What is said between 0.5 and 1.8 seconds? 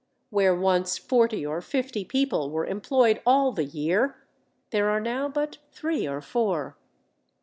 once forty or